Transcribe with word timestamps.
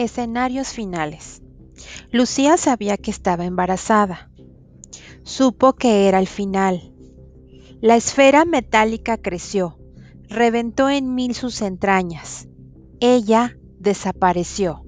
Escenarios 0.00 0.68
finales. 0.68 1.42
Lucía 2.10 2.56
sabía 2.56 2.96
que 2.96 3.10
estaba 3.10 3.44
embarazada. 3.44 4.30
Supo 5.24 5.74
que 5.74 6.08
era 6.08 6.18
el 6.18 6.26
final. 6.26 6.94
La 7.82 7.96
esfera 7.96 8.46
metálica 8.46 9.18
creció, 9.18 9.78
reventó 10.26 10.88
en 10.88 11.14
mil 11.14 11.34
sus 11.34 11.60
entrañas. 11.60 12.48
Ella 13.00 13.58
desapareció. 13.78 14.86